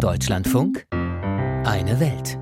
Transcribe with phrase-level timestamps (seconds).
[0.00, 2.38] Deutschlandfunk, eine Welt.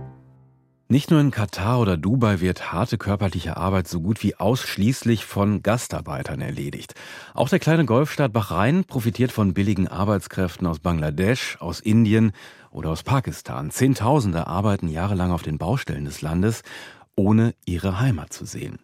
[0.88, 5.60] Nicht nur in Katar oder Dubai wird harte körperliche Arbeit so gut wie ausschließlich von
[5.64, 6.94] Gastarbeitern erledigt.
[7.34, 12.30] Auch der kleine Golfstaat Bahrain profitiert von billigen Arbeitskräften aus Bangladesch, aus Indien
[12.70, 13.72] oder aus Pakistan.
[13.72, 16.62] Zehntausende arbeiten jahrelang auf den Baustellen des Landes
[17.18, 18.78] ohne ihre Heimat zu sehen.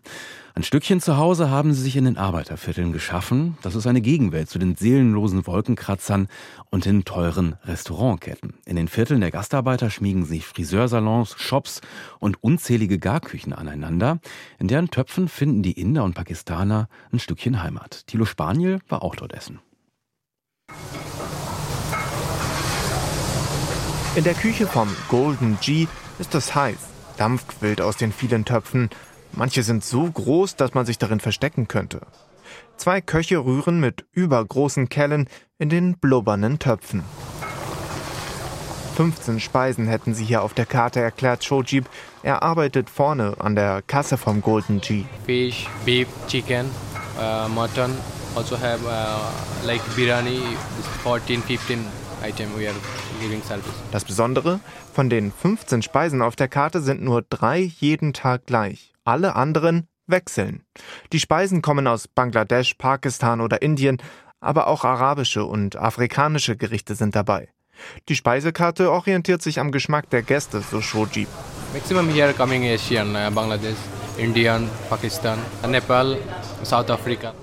[0.56, 3.56] Ein Stückchen zu Hause haben sie sich in den Arbeitervierteln geschaffen.
[3.62, 6.28] Das ist eine Gegenwelt zu den seelenlosen Wolkenkratzern
[6.70, 8.54] und den teuren Restaurantketten.
[8.64, 11.80] In den Vierteln der Gastarbeiter schmiegen sich Friseursalons, Shops
[12.20, 14.20] und unzählige Garküchen aneinander.
[14.58, 18.06] In deren Töpfen finden die Inder und Pakistaner ein Stückchen Heimat.
[18.06, 19.60] Thilo Spaniel war auch dort essen.
[24.14, 25.88] In der Küche vom Golden G
[26.20, 26.93] ist es heiß.
[27.16, 28.90] Dampf quillt aus den vielen Töpfen.
[29.32, 32.00] Manche sind so groß, dass man sich darin verstecken könnte.
[32.76, 35.28] Zwei Köche rühren mit übergroßen Kellen
[35.58, 37.02] in den blubbernden Töpfen.
[38.96, 41.86] 15 Speisen hätten sie hier auf der Karte, erklärt Shojib.
[42.22, 45.04] Er arbeitet vorne an der Kasse vom Golden G.
[45.26, 46.66] Fish, beef, chicken,
[47.18, 47.90] uh, mutton,
[48.36, 50.40] also have uh, like biryani,
[51.02, 51.84] 14, 15
[52.32, 53.74] service.
[53.92, 54.60] Das Besondere,
[54.92, 58.92] von den 15 Speisen auf der Karte sind nur drei jeden Tag gleich.
[59.04, 60.62] Alle anderen wechseln.
[61.12, 63.98] Die Speisen kommen aus Bangladesch, Pakistan oder Indien,
[64.40, 67.48] aber auch arabische und afrikanische Gerichte sind dabei.
[68.08, 71.28] Die Speisekarte orientiert sich am Geschmack der Gäste, so Shojib.
[71.72, 73.76] Maximum here coming Asian, uh, Bangladesh,
[74.16, 76.16] Indian, Pakistan, Nepal,
[76.62, 77.34] South Africa.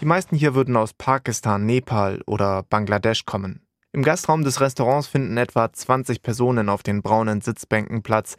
[0.00, 3.62] Die meisten hier würden aus Pakistan, Nepal oder Bangladesch kommen.
[3.98, 8.36] Im Gastraum des Restaurants finden etwa 20 Personen auf den braunen Sitzbänken Platz.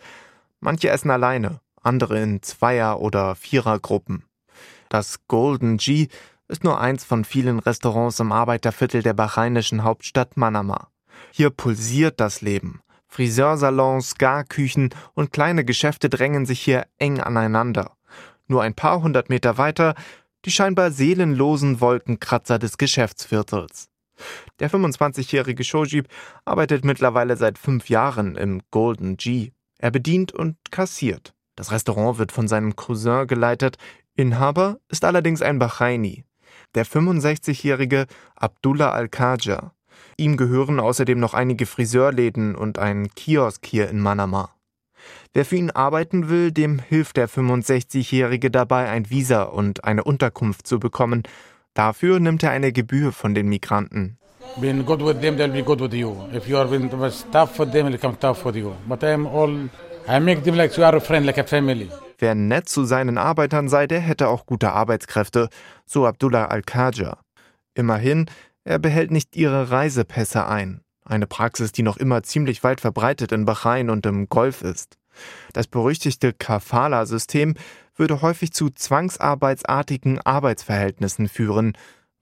[0.61, 4.23] Manche essen alleine, andere in Zweier- oder Vierergruppen.
[4.87, 6.07] Das Golden G
[6.47, 10.87] ist nur eins von vielen Restaurants im Arbeiterviertel der bahreinischen Hauptstadt Manama.
[11.29, 12.79] Hier pulsiert das Leben.
[13.09, 17.97] Friseursalons, Garküchen und kleine Geschäfte drängen sich hier eng aneinander.
[18.47, 19.95] Nur ein paar hundert Meter weiter
[20.45, 23.89] die scheinbar seelenlosen Wolkenkratzer des Geschäftsviertels.
[24.59, 26.07] Der 25-jährige Shojib
[26.45, 29.51] arbeitet mittlerweile seit fünf Jahren im Golden G.
[29.77, 31.33] Er bedient und kassiert.
[31.55, 33.77] Das Restaurant wird von seinem Cousin geleitet.
[34.15, 36.25] Inhaber ist allerdings ein Bahraini.
[36.75, 39.73] Der 65-jährige Abdullah Al-Khaja.
[40.17, 44.53] Ihm gehören außerdem noch einige Friseurläden und ein Kiosk hier in Manama.
[45.33, 50.67] Wer für ihn arbeiten will, dem hilft der 65-jährige dabei, ein Visa und eine Unterkunft
[50.67, 51.23] zu bekommen
[51.73, 54.17] Dafür nimmt er eine Gebühr von den Migranten.
[54.59, 56.15] Being good with them, they'll be good with you.
[56.33, 56.89] If you are being
[57.31, 58.73] tough for them, they'll come tough for you.
[58.87, 59.69] But I'm all,
[60.07, 61.89] I make them like you are a friend, like a family.
[62.17, 65.49] Wer nett zu seinen Arbeitern sei, der hätte auch gute Arbeitskräfte,
[65.85, 67.17] so Abdullah Al-Khaja.
[67.75, 68.25] Immerhin,
[68.65, 70.81] er behält nicht ihre Reisepässe ein.
[71.05, 74.97] Eine Praxis, die noch immer ziemlich weit verbreitet in Bahrain und im Golf ist.
[75.53, 77.55] Das berüchtigte Kafala-System
[77.99, 81.73] würde häufig zu zwangsarbeitsartigen Arbeitsverhältnissen führen,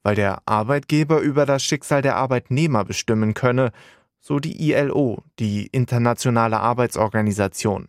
[0.03, 3.71] weil der Arbeitgeber über das Schicksal der Arbeitnehmer bestimmen könne,
[4.19, 7.87] so die ILO, die Internationale Arbeitsorganisation.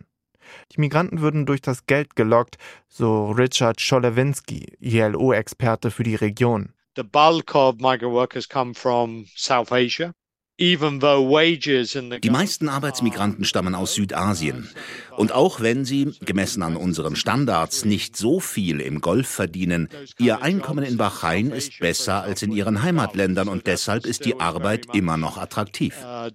[0.71, 2.57] Die Migranten würden durch das Geld gelockt,
[2.87, 6.73] so Richard Scholewinski, ILO-Experte für die Region.
[6.95, 10.13] The bulk of migrant workers come from South Asia.
[10.59, 14.69] Die meisten Arbeitsmigranten stammen aus Südasien.
[15.15, 19.87] Und auch wenn sie, gemessen an unseren Standards, nicht so viel im Golf verdienen,
[20.17, 24.87] ihr Einkommen in Bahrain ist besser als in ihren Heimatländern und deshalb ist die Arbeit
[24.93, 25.95] immer noch attraktiv.
[26.03, 26.29] Uh,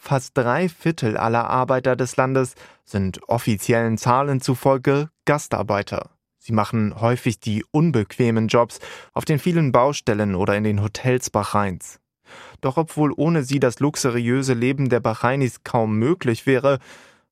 [0.00, 2.54] Fast drei Viertel aller Arbeiter des Landes
[2.84, 6.10] sind offiziellen Zahlen zufolge Gastarbeiter.
[6.42, 8.80] Sie machen häufig die unbequemen Jobs
[9.12, 12.00] auf den vielen Baustellen oder in den Hotels Bahrains.
[12.62, 16.78] Doch obwohl ohne sie das luxuriöse Leben der Bahrainis kaum möglich wäre,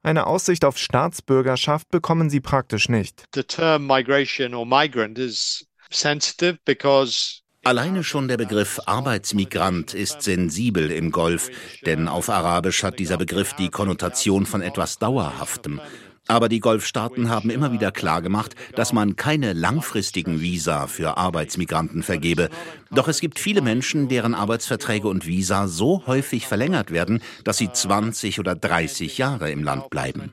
[0.03, 3.25] eine Aussicht auf Staatsbürgerschaft bekommen sie praktisch nicht.
[3.35, 10.91] The term migration or migrant is sensitive because Alleine schon der Begriff Arbeitsmigrant ist sensibel
[10.91, 11.51] im Golf,
[11.85, 15.81] denn auf Arabisch hat dieser Begriff die Konnotation von etwas Dauerhaftem.
[16.31, 22.51] Aber die Golfstaaten haben immer wieder klargemacht, dass man keine langfristigen Visa für Arbeitsmigranten vergebe.
[22.91, 27.73] Doch es gibt viele Menschen, deren Arbeitsverträge und Visa so häufig verlängert werden, dass sie
[27.73, 30.31] 20 oder 30 Jahre im Land bleiben.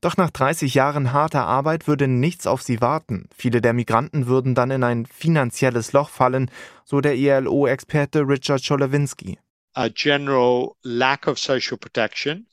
[0.00, 3.28] Doch nach 30 Jahren harter Arbeit würde nichts auf sie warten.
[3.36, 6.50] Viele der Migranten würden dann in ein finanzielles Loch fallen,
[6.84, 9.38] so der ILO-Experte Richard Cholewinski
[9.74, 12.46] a general lack of social protection.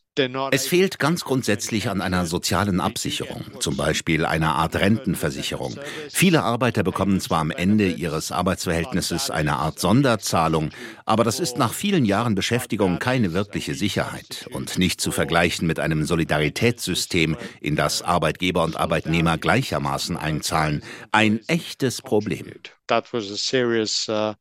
[0.52, 5.78] Es fehlt ganz grundsätzlich an einer sozialen Absicherung, zum Beispiel einer Art Rentenversicherung.
[6.10, 10.72] Viele Arbeiter bekommen zwar am Ende ihres Arbeitsverhältnisses eine Art Sonderzahlung,
[11.06, 15.80] aber das ist nach vielen Jahren Beschäftigung keine wirkliche Sicherheit und nicht zu vergleichen mit
[15.80, 20.84] einem Solidaritätssystem, in das Arbeitgeber und Arbeitnehmer gleichermaßen einzahlen.
[21.12, 22.48] Ein echtes Problem.
[22.92, 24.34] Uh,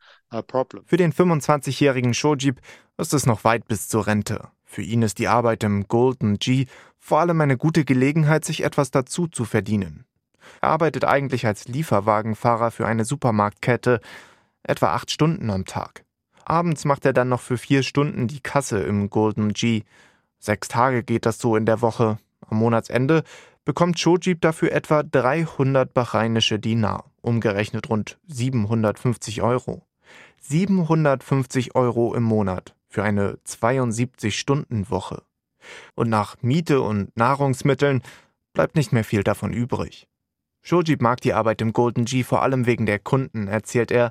[0.86, 2.60] Für den 25-jährigen Shojib
[2.96, 4.48] ist es noch weit bis zur Rente.
[4.70, 6.66] Für ihn ist die Arbeit im Golden G
[6.98, 10.04] vor allem eine gute Gelegenheit, sich etwas dazu zu verdienen.
[10.60, 14.00] Er arbeitet eigentlich als Lieferwagenfahrer für eine Supermarktkette,
[14.62, 16.04] etwa acht Stunden am Tag.
[16.44, 19.84] Abends macht er dann noch für vier Stunden die Kasse im Golden G.
[20.38, 22.18] Sechs Tage geht das so in der Woche.
[22.46, 23.24] Am Monatsende
[23.64, 29.82] bekommt Chojib dafür etwa 300 bahrainische Dinar, umgerechnet rund 750 Euro.
[30.40, 35.22] 750 Euro im Monat für eine 72-Stunden-Woche.
[35.94, 38.02] Und nach Miete und Nahrungsmitteln
[38.52, 40.08] bleibt nicht mehr viel davon übrig.
[40.62, 44.10] Shojib mag die Arbeit im Golden G vor allem wegen der Kunden, erzählt er.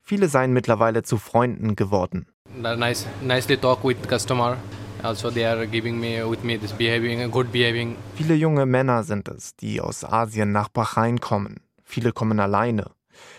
[0.00, 2.26] Viele seien mittlerweile zu Freunden geworden.
[2.56, 4.58] Nice, nicely talk with customer.
[5.02, 7.96] Also they are giving me with me this behaving, good behaving.
[8.16, 11.60] Viele junge Männer sind es, die aus Asien nach Bahrain kommen.
[11.84, 12.90] Viele kommen alleine.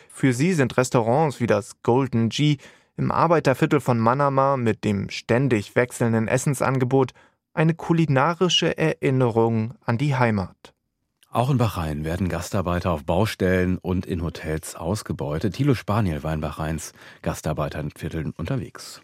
[0.09, 2.57] Für sie sind Restaurants wie das Golden G
[2.97, 7.11] im Arbeiterviertel von Manama mit dem ständig wechselnden Essensangebot
[7.53, 10.73] eine kulinarische Erinnerung an die Heimat.
[11.29, 15.55] Auch in Bahrain werden Gastarbeiter auf Baustellen und in Hotels ausgebeutet.
[15.55, 16.93] Thilo Spaniel war in Bahrains
[17.23, 19.01] Gastarbeitervierteln unterwegs.